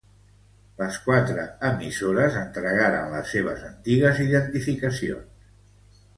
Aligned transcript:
Les 0.77 0.95
quatre 1.07 1.43
emissores 1.69 2.39
entregaren 2.45 3.15
les 3.17 3.31
seves 3.35 3.63
antigues 3.69 4.25
identificacions. 4.27 6.03